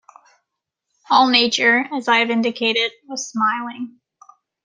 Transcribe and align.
All 1.11 1.27
nature, 1.29 1.85
as 1.93 2.07
I 2.07 2.17
have 2.17 2.31
indicated, 2.31 2.91
was 3.07 3.29
smiling. 3.29 3.99